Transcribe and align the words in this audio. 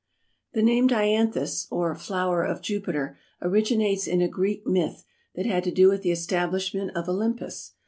The 0.53 0.63
name 0.63 0.87
Dianthus, 0.87 1.67
or 1.69 1.93
flower 1.93 2.43
of 2.43 2.63
Jupiter, 2.63 3.19
originates 3.39 4.07
in 4.07 4.19
a 4.19 4.27
Greek 4.27 4.65
myth, 4.65 5.05
that 5.35 5.45
had 5.45 5.63
to 5.65 5.71
do 5.71 5.89
with 5.89 6.01
the 6.01 6.09
establishment 6.09 6.97
of 6.97 7.07
Olympus. 7.07 7.73